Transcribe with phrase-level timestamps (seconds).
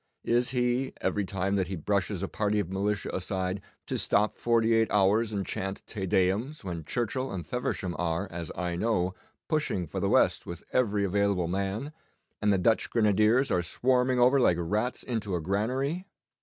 [0.25, 4.73] Is he, every time that he brushes a party of militia aside, to stop forty
[4.73, 9.13] eight hours and chant "Te Deums" when Churchill and Feversham are, as I know,
[9.47, 11.93] pushing for the West with every available man,
[12.41, 16.07] and the Dutch grenadiers are swarming over like rats into a granary?